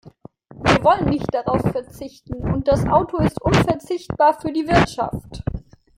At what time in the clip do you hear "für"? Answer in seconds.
4.41-4.51